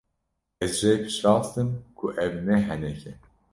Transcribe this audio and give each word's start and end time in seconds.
Ez 0.63 0.71
jê 0.81 0.93
piştrast 1.03 1.55
im 1.61 1.69
ku 1.97 2.05
ev 2.25 2.33
ne 2.47 2.57
henek 2.67 3.01
e. 3.11 3.13